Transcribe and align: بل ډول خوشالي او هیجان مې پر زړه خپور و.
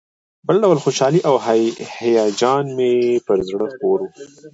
بل 0.47 0.55
ډول 0.63 0.77
خوشالي 0.83 1.19
او 1.27 1.35
هیجان 1.99 2.65
مې 2.77 2.93
پر 3.25 3.37
زړه 3.49 3.65
خپور 3.73 3.97
و. 4.01 4.05